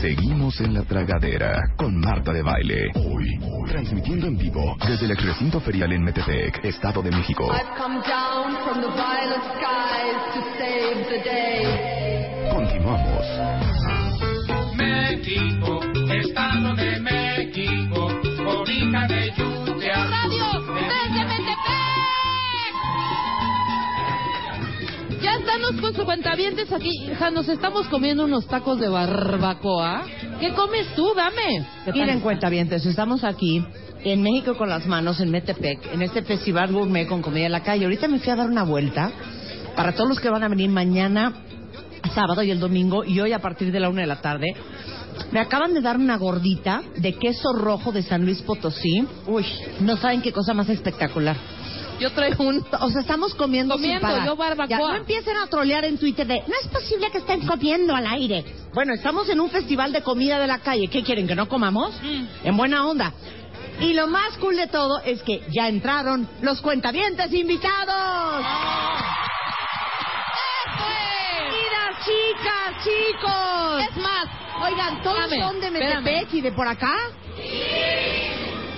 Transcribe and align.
Seguimos 0.00 0.60
en 0.60 0.74
la 0.74 0.84
tragadera 0.84 1.72
con 1.76 1.98
Marta 1.98 2.32
de 2.32 2.40
Baile. 2.40 2.92
Hoy, 2.94 3.36
transmitiendo 3.66 4.28
en 4.28 4.38
vivo 4.38 4.76
desde 4.86 5.06
el 5.06 5.16
recinto 5.16 5.60
ferial 5.60 5.92
en 5.92 6.04
Metepec, 6.04 6.64
Estado 6.64 7.02
de 7.02 7.10
México. 7.10 7.44
I've 7.50 7.76
come 7.76 8.00
down 8.06 8.56
from 8.64 8.80
the 8.80 8.88
Están 25.68 25.82
los 25.82 26.04
cuentavientes 26.04 26.72
aquí. 26.72 26.90
Hija, 27.10 27.30
nos 27.30 27.46
estamos 27.46 27.86
comiendo 27.88 28.24
unos 28.24 28.46
tacos 28.46 28.80
de 28.80 28.88
barbacoa. 28.88 30.02
¿Qué 30.40 30.54
comes 30.54 30.86
tú? 30.94 31.12
Dame. 31.14 31.66
Miren, 31.92 32.20
cuentavientes, 32.20 32.86
estamos 32.86 33.22
aquí 33.22 33.62
en 34.02 34.22
México 34.22 34.56
con 34.56 34.70
las 34.70 34.86
manos, 34.86 35.20
en 35.20 35.30
Metepec, 35.30 35.92
en 35.92 36.00
este 36.00 36.22
festival 36.22 36.72
gourmet 36.72 37.06
con 37.06 37.20
comida 37.20 37.46
en 37.46 37.52
la 37.52 37.62
calle. 37.62 37.84
Ahorita 37.84 38.08
me 38.08 38.18
fui 38.18 38.32
a 38.32 38.36
dar 38.36 38.48
una 38.48 38.62
vuelta 38.62 39.12
para 39.76 39.92
todos 39.92 40.08
los 40.08 40.20
que 40.20 40.30
van 40.30 40.42
a 40.42 40.48
venir 40.48 40.70
mañana, 40.70 41.34
sábado 42.14 42.42
y 42.42 42.50
el 42.50 42.60
domingo, 42.60 43.04
y 43.04 43.20
hoy 43.20 43.32
a 43.32 43.40
partir 43.40 43.70
de 43.70 43.80
la 43.80 43.90
una 43.90 44.00
de 44.00 44.06
la 44.06 44.22
tarde. 44.22 44.46
Me 45.32 45.40
acaban 45.40 45.74
de 45.74 45.82
dar 45.82 45.98
una 45.98 46.16
gordita 46.16 46.82
de 46.96 47.12
queso 47.12 47.52
rojo 47.52 47.92
de 47.92 48.02
San 48.02 48.24
Luis 48.24 48.40
Potosí. 48.40 49.06
Uy, 49.26 49.44
no 49.80 49.98
saben 49.98 50.22
qué 50.22 50.32
cosa 50.32 50.54
más 50.54 50.70
espectacular. 50.70 51.36
Yo 51.98 52.12
traigo 52.12 52.44
un... 52.44 52.64
O 52.80 52.90
sea, 52.90 53.00
estamos 53.00 53.34
comiendo, 53.34 53.74
Comiendo, 53.74 54.06
sin 54.06 54.08
parar. 54.08 54.26
yo 54.26 54.36
barbacoa. 54.36 54.68
Ya, 54.68 54.78
no 54.78 54.94
empiecen 54.94 55.36
a 55.36 55.46
trolear 55.48 55.84
en 55.84 55.98
Twitter 55.98 56.26
de 56.26 56.42
no 56.46 56.54
es 56.60 56.68
posible 56.68 57.10
que 57.10 57.18
estén 57.18 57.46
comiendo 57.46 57.94
al 57.94 58.06
aire. 58.06 58.44
Bueno, 58.72 58.94
estamos 58.94 59.28
en 59.28 59.40
un 59.40 59.50
festival 59.50 59.92
de 59.92 60.02
comida 60.02 60.38
de 60.38 60.46
la 60.46 60.58
calle. 60.58 60.88
¿Qué 60.88 61.02
quieren, 61.02 61.26
que 61.26 61.34
no 61.34 61.48
comamos? 61.48 61.94
En 62.44 62.56
buena 62.56 62.86
onda. 62.86 63.12
Y 63.80 63.92
lo 63.94 64.06
más 64.06 64.36
cool 64.38 64.56
de 64.56 64.66
todo 64.66 65.00
es 65.02 65.22
que 65.22 65.42
ya 65.50 65.68
entraron 65.68 66.28
los 66.42 66.60
cuentavientes 66.60 67.32
invitados. 67.32 68.44
Mira, 71.50 71.98
chicas, 72.04 72.84
chicos. 72.84 73.90
Es 73.90 73.96
más, 74.02 74.28
Oigan, 74.60 75.02
¿todos 75.02 75.30
son 75.30 75.60
de. 75.60 75.70
Metepec 75.70 76.34
y 76.34 76.40
de 76.40 76.52
por 76.52 76.66
acá? 76.66 76.94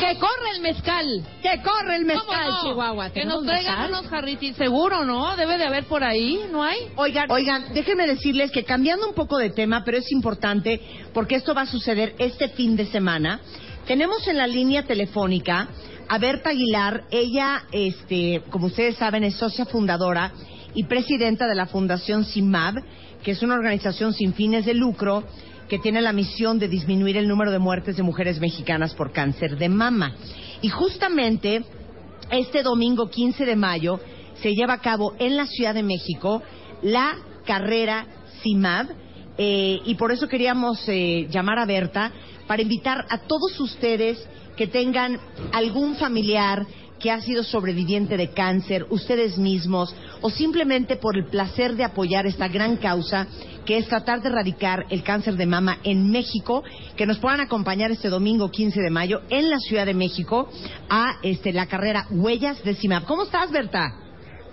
Que 0.00 0.18
corre 0.18 0.50
el 0.56 0.62
mezcal. 0.62 1.06
Que 1.42 1.62
corre 1.62 1.96
el 1.96 2.06
¿Cómo 2.06 2.14
mezcal, 2.14 2.48
no? 2.50 2.62
Chihuahua. 2.62 3.08
Que 3.10 3.20
¿Tenemos 3.20 3.44
nos 3.44 3.52
traigan 3.52 3.78
mezcal? 3.80 3.90
unos 4.00 4.10
jarritis. 4.10 4.56
Seguro, 4.56 5.04
¿no? 5.04 5.36
Debe 5.36 5.58
de 5.58 5.64
haber 5.64 5.84
por 5.84 6.02
ahí, 6.02 6.40
¿no 6.50 6.62
hay? 6.64 6.78
Oigan, 6.96 7.30
oigan, 7.30 7.72
déjenme 7.74 8.06
decirles 8.06 8.50
que 8.50 8.64
cambiando 8.64 9.06
un 9.06 9.14
poco 9.14 9.38
de 9.38 9.50
tema, 9.50 9.82
pero 9.84 9.98
es 9.98 10.10
importante 10.10 10.80
porque 11.12 11.36
esto 11.36 11.54
va 11.54 11.62
a 11.62 11.66
suceder 11.66 12.14
este 12.18 12.48
fin 12.48 12.76
de 12.76 12.86
semana. 12.86 13.40
Tenemos 13.86 14.26
en 14.26 14.36
la 14.38 14.46
línea 14.46 14.84
telefónica 14.84 15.68
a 16.08 16.18
Berta 16.18 16.50
Aguilar. 16.50 17.04
Ella, 17.10 17.64
este, 17.72 18.42
como 18.50 18.66
ustedes 18.66 18.96
saben, 18.96 19.24
es 19.24 19.36
socia 19.36 19.66
fundadora 19.66 20.32
y 20.74 20.84
presidenta 20.84 21.46
de 21.46 21.54
la 21.54 21.66
Fundación 21.66 22.24
CIMAB, 22.24 22.76
que 23.22 23.32
es 23.32 23.42
una 23.42 23.54
organización 23.54 24.12
sin 24.12 24.34
fines 24.34 24.64
de 24.64 24.74
lucro 24.74 25.24
que 25.70 25.78
tiene 25.78 26.02
la 26.02 26.12
misión 26.12 26.58
de 26.58 26.66
disminuir 26.66 27.16
el 27.16 27.28
número 27.28 27.52
de 27.52 27.60
muertes 27.60 27.96
de 27.96 28.02
mujeres 28.02 28.40
mexicanas 28.40 28.92
por 28.92 29.12
cáncer 29.12 29.56
de 29.56 29.68
mama. 29.68 30.16
Y 30.60 30.68
justamente 30.68 31.62
este 32.28 32.64
domingo 32.64 33.08
15 33.08 33.46
de 33.46 33.54
mayo 33.54 34.00
se 34.42 34.52
lleva 34.52 34.74
a 34.74 34.80
cabo 34.80 35.14
en 35.20 35.36
la 35.36 35.46
Ciudad 35.46 35.72
de 35.72 35.84
México 35.84 36.42
la 36.82 37.16
carrera 37.46 38.04
CIMAB 38.42 38.88
eh, 39.38 39.80
y 39.84 39.94
por 39.94 40.10
eso 40.10 40.26
queríamos 40.26 40.82
eh, 40.88 41.28
llamar 41.30 41.60
a 41.60 41.66
Berta 41.66 42.10
para 42.48 42.62
invitar 42.62 43.06
a 43.08 43.18
todos 43.18 43.58
ustedes 43.60 44.18
que 44.56 44.66
tengan 44.66 45.20
algún 45.52 45.94
familiar 45.94 46.66
que 47.00 47.10
ha 47.10 47.20
sido 47.20 47.42
sobreviviente 47.42 48.16
de 48.16 48.30
cáncer, 48.30 48.86
ustedes 48.90 49.38
mismos, 49.38 49.94
o 50.20 50.30
simplemente 50.30 50.96
por 50.96 51.16
el 51.16 51.26
placer 51.26 51.74
de 51.74 51.84
apoyar 51.84 52.26
esta 52.26 52.48
gran 52.48 52.76
causa 52.76 53.26
que 53.64 53.78
es 53.78 53.88
tratar 53.88 54.20
de 54.20 54.28
erradicar 54.28 54.86
el 54.90 55.02
cáncer 55.02 55.36
de 55.36 55.46
mama 55.46 55.78
en 55.84 56.10
México, 56.10 56.62
que 56.96 57.06
nos 57.06 57.18
puedan 57.18 57.40
acompañar 57.40 57.90
este 57.90 58.08
domingo 58.08 58.50
15 58.50 58.80
de 58.80 58.90
mayo 58.90 59.22
en 59.30 59.50
la 59.50 59.58
Ciudad 59.58 59.86
de 59.86 59.94
México 59.94 60.48
a 60.88 61.16
este, 61.22 61.52
la 61.52 61.66
carrera 61.66 62.06
Huellas 62.10 62.62
de 62.64 62.74
CIMAB. 62.74 63.04
¿Cómo 63.04 63.24
estás, 63.24 63.50
Berta? 63.50 63.94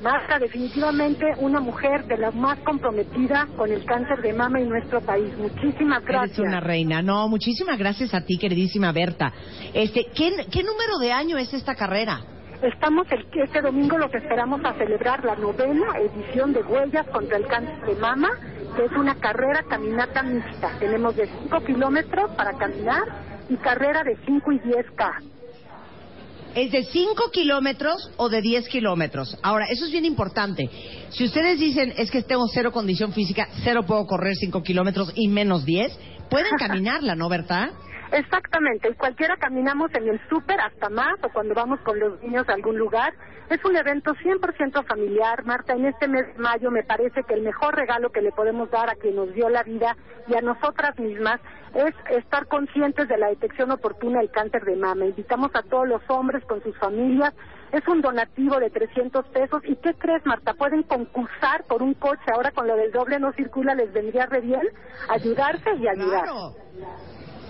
Marta, 0.02 0.38
definitivamente 0.38 1.26
una 1.40 1.60
mujer 1.60 2.06
de 2.06 2.18
las 2.18 2.36
más 2.36 2.60
comprometidas 2.60 3.48
con 3.58 3.72
el 3.72 3.84
cáncer 3.84 4.22
de 4.22 4.32
mama 4.34 4.60
en 4.60 4.70
nuestro 4.70 5.02
país. 5.02 5.36
Muchísimas 5.38 6.04
Eres 6.04 6.08
gracias. 6.08 6.40
una 6.40 6.60
reina. 6.60 7.02
No, 7.02 7.28
muchísimas 7.28 7.80
gracias 7.80 8.14
a 8.14 8.22
ti, 8.22 8.38
queridísima 8.38 8.92
Berta. 8.92 9.34
Este, 9.74 10.06
¿qué, 10.14 10.46
qué 10.52 10.62
número 10.62 11.00
de 11.00 11.12
año 11.12 11.38
es 11.40 11.52
esta 11.52 11.74
carrera? 11.74 12.37
Estamos 12.62 13.06
el, 13.12 13.28
este 13.44 13.62
domingo 13.62 14.00
los 14.00 14.12
esperamos 14.14 14.62
a 14.66 14.74
celebrar 14.74 15.24
la 15.24 15.36
novena 15.36 15.96
edición 16.00 16.54
de 16.54 16.62
Huellas 16.64 17.06
contra 17.08 17.38
el 17.38 17.46
cáncer 17.46 17.86
de 17.86 17.96
mama, 17.96 18.30
que 18.76 18.86
es 18.86 18.92
una 18.94 19.14
carrera 19.16 19.64
caminata 19.70 20.24
mixta. 20.24 20.72
Tenemos 20.80 21.16
de 21.16 21.28
5 21.44 21.60
kilómetros 21.64 22.32
para 22.32 22.58
caminar 22.58 23.04
y 23.48 23.58
carrera 23.58 24.04
de 24.04 24.18
5 24.26 24.52
y 24.54 24.60
10K. 24.60 25.24
¿Es 26.56 26.72
de 26.72 26.84
5 26.84 27.30
kilómetros 27.32 28.10
o 28.18 28.28
de 28.28 28.42
10 28.42 28.68
kilómetros? 28.70 29.38
Ahora, 29.44 29.66
eso 29.70 29.86
es 29.86 29.92
bien 29.92 30.06
importante. 30.06 30.68
Si 31.10 31.26
ustedes 31.26 31.60
dicen, 31.60 31.94
es 31.96 32.10
que 32.10 32.24
tengo 32.24 32.48
cero 32.52 32.72
condición 32.72 33.14
física, 33.14 33.48
cero 33.64 33.84
puedo 33.86 34.08
correr 34.08 34.36
5 34.36 34.64
kilómetros 34.64 35.12
y 35.14 35.28
menos 35.28 35.64
10, 35.64 35.92
pueden 36.32 36.56
caminarla, 36.58 37.16
¿no, 37.16 37.30
Berta? 37.30 37.72
Exactamente, 38.12 38.90
y 38.90 38.94
cualquiera 38.94 39.36
caminamos 39.38 39.94
en 39.94 40.08
el 40.08 40.22
súper 40.30 40.60
hasta 40.62 40.90
más 40.90 41.16
o 41.24 41.30
cuando 41.30 41.54
vamos 41.54 41.80
con 41.82 42.00
los 42.00 42.22
niños 42.22 42.48
a 42.48 42.54
algún 42.54 42.78
lugar. 42.78 43.14
Es 43.50 43.64
un 43.64 43.78
evento 43.78 44.14
100% 44.14 44.86
familiar, 44.86 45.46
Marta. 45.46 45.74
En 45.74 45.86
este 45.86 46.08
mes 46.08 46.28
de 46.28 46.42
mayo 46.42 46.70
me 46.70 46.84
parece 46.84 47.24
que 47.24 47.34
el 47.34 47.44
mejor 47.44 47.76
regalo 47.76 48.12
que 48.12 48.22
le 48.22 48.32
podemos 48.32 48.70
dar 48.70 48.90
a 48.90 48.96
quien 48.96 49.16
nos 49.16 49.34
dio 49.34 49.48
la 49.50 49.64
vida 49.64 49.96
y 50.28 50.36
a 50.36 50.42
nosotras 50.42 51.00
mismas 51.00 51.40
es 51.74 51.94
estar 52.10 52.48
conscientes 52.48 53.08
de 53.08 53.18
la 53.18 53.30
detección 53.30 53.72
oportuna 53.72 54.20
del 54.20 54.32
cáncer 54.32 54.66
de 54.66 54.76
mama. 54.76 55.06
Invitamos 55.06 55.52
a 55.54 55.64
todos 55.64 55.88
los 55.88 56.02
hombres 56.10 56.44
con 56.46 56.62
sus 56.62 56.78
familias. 56.78 57.34
Es 57.72 57.88
un 57.88 58.02
donativo 58.02 58.60
de 58.60 58.70
300 58.70 59.26
pesos. 59.28 59.62
¿Y 59.66 59.76
qué 59.78 59.94
crees, 59.94 60.26
Marta? 60.26 60.54
Pueden 60.54 60.84
concursar 60.84 61.64
por 61.66 61.84
un 61.84 61.94
coche. 61.94 62.24
Ahora 62.34 62.52
con 62.52 62.68
lo 62.68 62.76
del 62.76 62.92
doble 62.92 63.20
no 63.20 63.32
circula, 63.34 63.76
les 63.76 63.94
vendría 63.94 64.26
re 64.26 64.42
bien 64.42 64.68
ayudarse 65.10 65.74
y 65.80 65.88
ayudar. 65.88 66.24
Claro. 66.24 66.56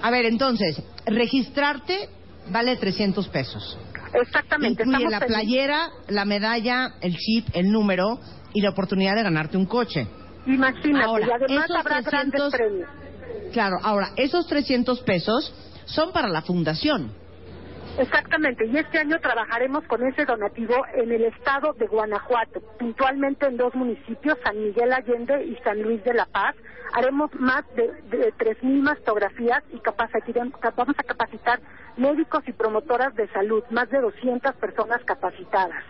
A 0.02 0.12
ver, 0.12 0.25
entonces, 0.25 0.81
registrarte 1.06 2.09
vale 2.50 2.75
300 2.78 3.28
pesos. 3.30 3.78
Exactamente. 4.13 4.84
Incluye 4.84 5.06
estamos 5.06 5.12
la 5.12 5.25
playera, 5.25 5.90
la 6.08 6.25
medalla, 6.25 6.96
el 7.02 7.18
chip, 7.18 7.47
el 7.53 7.72
número 7.72 8.19
y 8.53 8.62
la 8.62 8.69
oportunidad 8.69 9.16
de 9.16 9.24
ganarte 9.24 9.57
un 9.57 9.66
coche. 9.66 10.07
Imagínate, 10.46 11.06
Ahora, 11.06 11.28
y 11.28 11.31
además 11.31 11.66
esos 11.66 11.78
habrá 11.78 12.02
300 12.02 12.12
grandes 12.12 12.53
premios. 12.53 12.90
Claro, 13.52 13.78
ahora, 13.81 14.12
esos 14.16 14.47
300 14.47 15.02
pesos 15.02 15.54
son 15.86 16.12
para 16.12 16.27
la 16.27 16.42
fundación. 16.42 17.12
Exactamente, 17.97 18.65
y 18.67 18.77
este 18.77 18.99
año 18.99 19.19
trabajaremos 19.19 19.83
con 19.85 20.05
ese 20.05 20.23
donativo 20.25 20.75
en 20.94 21.11
el 21.11 21.23
estado 21.25 21.73
de 21.73 21.88
Guanajuato, 21.88 22.61
puntualmente 22.77 23.47
en 23.47 23.57
dos 23.57 23.73
municipios, 23.73 24.38
San 24.44 24.61
Miguel 24.61 24.94
Allende 24.94 25.44
y 25.45 25.55
San 25.63 25.81
Luis 25.81 26.03
de 26.03 26.13
la 26.13 26.27
Paz. 26.27 26.55
Haremos 26.94 27.31
más 27.39 27.65
de, 27.75 27.88
de 28.15 28.31
3.000 28.33 28.81
mastografías 28.81 29.63
y 29.73 29.81
vamos 30.75 30.95
a 30.97 31.03
capacitar 31.03 31.59
médicos 31.97 32.44
y 32.47 32.53
promotoras 32.53 33.15
de 33.15 33.27
salud, 33.29 33.63
más 33.71 33.89
de 33.89 33.99
200 33.99 34.55
personas 34.57 35.03
capacitadas. 35.03 35.83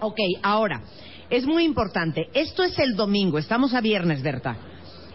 Ok, 0.00 0.18
ahora, 0.42 0.80
es 1.28 1.46
muy 1.46 1.64
importante. 1.64 2.28
Esto 2.32 2.62
es 2.62 2.78
el 2.78 2.96
domingo, 2.96 3.38
estamos 3.38 3.74
a 3.74 3.82
viernes, 3.82 4.22
Berta. 4.22 4.56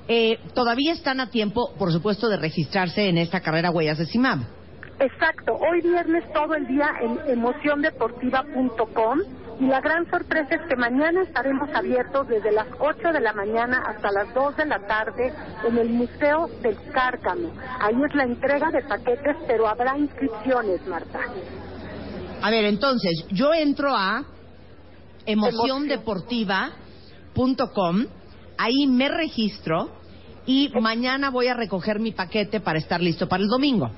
Eh, 0.07 0.39
todavía 0.54 0.94
están 0.94 1.19
a 1.19 1.30
tiempo, 1.30 1.74
por 1.77 1.92
supuesto, 1.92 2.30
de 2.30 2.38
registrarse 2.38 3.09
en 3.09 3.18
esta 3.18 3.42
carrera 3.42 3.71
Huellas 3.71 3.98
de 3.98 4.06
CIMAB. 4.06 4.57
Exacto, 5.00 5.54
hoy 5.54 5.82
viernes 5.82 6.24
todo 6.34 6.56
el 6.56 6.66
día 6.66 6.90
en 7.02 7.20
emociondeportiva.com 7.30 9.20
y 9.60 9.66
la 9.66 9.80
gran 9.80 10.10
sorpresa 10.10 10.56
es 10.56 10.62
que 10.68 10.76
mañana 10.76 11.22
estaremos 11.22 11.70
abiertos 11.74 12.28
desde 12.28 12.52
las 12.52 12.66
8 12.80 13.12
de 13.12 13.22
la 13.22 13.34
mañana 13.34 13.84
hasta 13.88 14.12
las 14.12 14.34
2 14.34 14.58
de 14.58 14.66
la 14.66 14.80
tarde 14.88 15.32
en 15.68 15.78
el 15.78 15.90
Museo 15.90 16.48
del 16.64 16.76
Cárcamo. 16.92 17.52
Ahí 17.80 17.96
es 18.08 18.16
la 18.16 18.24
entrega 18.24 18.72
de 18.72 18.82
paquetes, 18.84 19.38
pero 19.48 19.68
habrá 19.68 19.96
inscripciones, 19.98 20.86
Marta. 20.88 21.20
A 22.42 22.50
ver, 22.50 22.66
entonces, 22.66 23.24
yo 23.30 23.54
entro 23.54 23.96
a 23.96 24.26
emociondeportiva.com, 25.26 28.06
ahí 28.58 28.88
me 28.88 29.10
registro 29.10 29.92
y 30.48 30.72
mañana 30.80 31.30
voy 31.30 31.48
a 31.48 31.54
recoger 31.54 32.00
mi 32.00 32.14
paquete 32.14 32.62
para 32.62 32.80
estar 32.80 33.02
listo 33.02 33.28
para 33.28 33.44
el 33.44 33.50
domingo. 33.50 33.92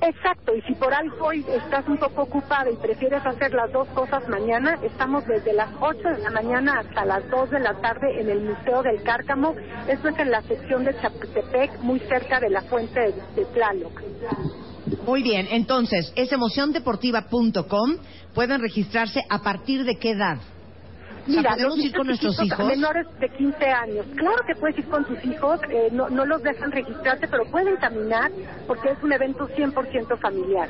Exacto, 0.00 0.54
y 0.54 0.60
si 0.62 0.74
por 0.74 0.92
algo 0.92 1.26
hoy 1.26 1.44
estás 1.48 1.86
un 1.88 1.96
poco 1.96 2.22
ocupada 2.22 2.70
y 2.70 2.76
prefieres 2.76 3.24
hacer 3.24 3.52
las 3.52 3.72
dos 3.72 3.88
cosas 3.88 4.28
mañana, 4.28 4.78
estamos 4.82 5.26
desde 5.26 5.54
las 5.54 5.70
8 5.80 5.98
de 5.98 6.18
la 6.18 6.30
mañana 6.30 6.80
hasta 6.80 7.04
las 7.04 7.28
2 7.30 7.50
de 7.50 7.60
la 7.60 7.74
tarde 7.80 8.20
en 8.20 8.28
el 8.28 8.42
Museo 8.42 8.82
del 8.82 9.02
Cárcamo. 9.02 9.54
Esto 9.88 10.08
es 10.08 10.18
en 10.18 10.30
la 10.30 10.42
sección 10.42 10.84
de 10.84 10.94
Chapultepec, 11.00 11.80
muy 11.80 12.00
cerca 12.00 12.40
de 12.40 12.50
la 12.50 12.62
fuente 12.62 13.00
de, 13.00 13.14
de 13.34 13.44
Tlaloc. 13.46 14.02
Muy 15.04 15.22
bien, 15.22 15.48
entonces, 15.50 16.12
es 16.14 16.30
emociondeportiva.com. 16.30 17.96
Pueden 18.34 18.60
registrarse 18.60 19.24
a 19.28 19.42
partir 19.42 19.84
de 19.84 19.98
qué 19.98 20.10
edad. 20.10 20.38
Mira, 21.26 21.50
¿podemos 21.50 21.76
los 21.76 21.84
ir 21.86 21.92
con 21.94 22.06
nuestros 22.06 22.42
hijos? 22.42 22.66
menores 22.66 23.06
de 23.20 23.28
15 23.28 23.64
años. 23.66 24.06
Claro 24.16 24.42
que 24.46 24.54
puedes 24.54 24.78
ir 24.78 24.86
con 24.88 25.04
tus 25.04 25.24
hijos, 25.24 25.60
eh, 25.70 25.88
no, 25.92 26.08
no 26.08 26.24
los 26.24 26.42
dejan 26.42 26.70
registrarse, 26.72 27.26
pero 27.28 27.44
pueden 27.50 27.76
caminar 27.76 28.30
porque 28.66 28.90
es 28.90 29.02
un 29.02 29.12
evento 29.12 29.48
100% 29.48 30.18
familiar. 30.18 30.68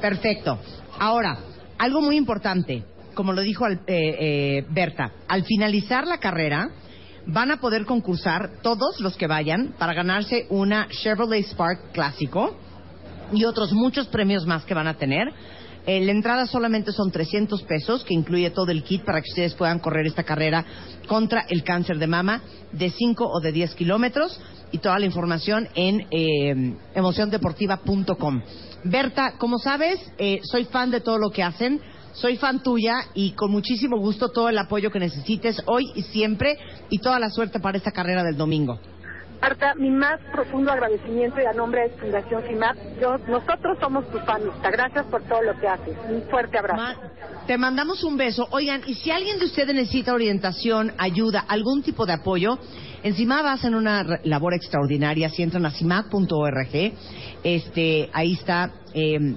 Perfecto. 0.00 0.58
Ahora, 0.98 1.38
algo 1.78 2.00
muy 2.00 2.16
importante, 2.16 2.84
como 3.14 3.32
lo 3.32 3.42
dijo 3.42 3.64
al- 3.64 3.80
eh, 3.86 4.16
eh, 4.58 4.66
Berta, 4.70 5.12
al 5.28 5.44
finalizar 5.44 6.06
la 6.06 6.18
carrera 6.18 6.68
van 7.26 7.52
a 7.52 7.58
poder 7.58 7.84
concursar 7.84 8.60
todos 8.62 9.00
los 9.00 9.16
que 9.16 9.28
vayan 9.28 9.74
para 9.78 9.94
ganarse 9.94 10.46
una 10.50 10.88
Chevrolet 10.88 11.44
Spark 11.46 11.92
clásico 11.92 12.56
y 13.32 13.44
otros 13.44 13.72
muchos 13.72 14.08
premios 14.08 14.44
más 14.46 14.64
que 14.64 14.74
van 14.74 14.88
a 14.88 14.94
tener. 14.94 15.28
Eh, 15.86 16.00
la 16.04 16.12
entrada 16.12 16.46
solamente 16.46 16.92
son 16.92 17.10
300 17.10 17.62
pesos, 17.64 18.04
que 18.04 18.14
incluye 18.14 18.50
todo 18.50 18.70
el 18.70 18.84
kit 18.84 19.04
para 19.04 19.20
que 19.20 19.30
ustedes 19.30 19.54
puedan 19.54 19.80
correr 19.80 20.06
esta 20.06 20.22
carrera 20.22 20.64
contra 21.08 21.44
el 21.48 21.64
cáncer 21.64 21.98
de 21.98 22.06
mama 22.06 22.42
de 22.72 22.90
5 22.90 23.26
o 23.26 23.40
de 23.40 23.52
10 23.52 23.74
kilómetros 23.74 24.40
y 24.70 24.78
toda 24.78 24.98
la 24.98 25.06
información 25.06 25.68
en 25.74 26.06
eh, 26.10 26.76
emociondeportiva.com. 26.94 28.42
Berta, 28.84 29.34
como 29.38 29.58
sabes, 29.58 30.00
eh, 30.18 30.40
soy 30.44 30.64
fan 30.66 30.90
de 30.90 31.00
todo 31.00 31.18
lo 31.18 31.30
que 31.30 31.42
hacen. 31.42 31.80
Soy 32.12 32.36
fan 32.36 32.62
tuya 32.62 33.06
y 33.14 33.32
con 33.32 33.50
muchísimo 33.50 33.98
gusto 33.98 34.28
todo 34.28 34.50
el 34.50 34.58
apoyo 34.58 34.90
que 34.90 34.98
necesites 34.98 35.62
hoy 35.66 35.90
y 35.94 36.02
siempre 36.02 36.58
y 36.90 36.98
toda 36.98 37.18
la 37.18 37.30
suerte 37.30 37.58
para 37.58 37.78
esta 37.78 37.90
carrera 37.90 38.22
del 38.22 38.36
domingo. 38.36 38.78
Marta, 39.42 39.74
mi 39.74 39.90
más 39.90 40.20
profundo 40.32 40.70
agradecimiento 40.70 41.40
y 41.40 41.44
a 41.44 41.52
nombre 41.52 41.82
de 41.82 41.90
Fundación 41.96 42.42
CIMAP, 42.48 42.76
yo, 43.00 43.18
nosotros 43.26 43.76
somos 43.80 44.08
tus 44.10 44.22
fans. 44.22 44.44
Gracias 44.62 45.04
por 45.06 45.20
todo 45.24 45.42
lo 45.42 45.58
que 45.58 45.66
haces. 45.66 45.96
Un 46.08 46.22
fuerte 46.30 46.58
abrazo. 46.58 46.80
Ma- 46.80 46.96
te 47.48 47.58
mandamos 47.58 48.04
un 48.04 48.16
beso. 48.16 48.46
Oigan, 48.52 48.82
y 48.86 48.94
si 48.94 49.10
alguien 49.10 49.40
de 49.40 49.46
ustedes 49.46 49.74
necesita 49.74 50.14
orientación, 50.14 50.92
ayuda, 50.96 51.40
algún 51.48 51.82
tipo 51.82 52.06
de 52.06 52.12
apoyo, 52.12 52.56
en 53.02 53.14
CIMAP 53.14 53.44
hacen 53.46 53.74
una 53.74 54.04
labor 54.22 54.54
extraordinaria. 54.54 55.28
Si 55.28 55.42
entran 55.42 55.66
a 55.66 55.72
CIMAP.org, 55.72 56.92
este, 57.42 58.10
ahí 58.12 58.34
está. 58.34 58.70
eh, 58.94 59.34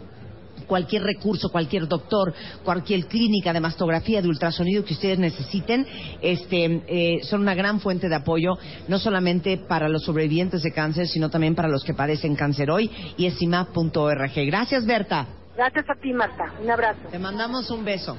cualquier 0.66 1.04
recurso, 1.04 1.50
cualquier 1.50 1.88
doctor, 1.88 2.34
cualquier 2.64 3.08
clínica 3.08 3.54
de 3.54 3.60
mastografía, 3.60 4.22
de 4.22 4.28
ultrasonido 4.28 4.84
que 4.84 4.94
ustedes 4.94 5.20
necesiten, 5.20 5.86
este, 6.22 6.84
eh, 6.88 7.20
son 7.24 7.42
una 7.42 7.56
gran 7.56 7.80
fuente 7.80 8.10
de 8.10 8.16
apoyo, 8.16 8.58
no 8.88 9.00
solamente 9.00 9.58
para 9.58 9.90
los 9.90 10.04
sobrevivientes 10.04 10.62
de 10.62 10.72
cáncer, 10.72 11.08
sino 11.08 11.30
también 11.30 11.56
para 11.56 11.68
los 11.68 11.84
que 11.84 11.94
padecen 11.94 12.36
cáncer 12.36 12.70
hoy, 12.72 12.90
y 13.18 13.26
es 13.26 13.38
cimap.org. 13.38 14.34
Gracias, 14.36 14.86
Berta. 14.86 15.28
Gracias 15.56 15.86
a 15.90 15.96
ti, 15.96 16.12
Marta. 16.12 16.54
Un 16.62 16.70
abrazo. 16.70 17.00
Te 17.10 17.20
mandamos 17.20 17.70
un 17.72 17.86
beso. 17.86 18.18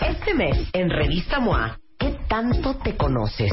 Este 0.00 0.34
mes, 0.34 0.68
en 0.72 0.90
Revista 0.90 1.38
MOA, 1.40 1.78
¿qué 1.98 2.18
tanto 2.28 2.76
te 2.76 2.96
conoces? 2.96 3.52